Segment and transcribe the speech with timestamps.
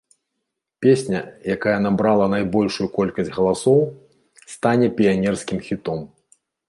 [0.83, 1.19] Песня,
[1.55, 3.79] якая набрала найбольшую колькасць галасоў,
[4.55, 5.99] стане піянерскім хітом.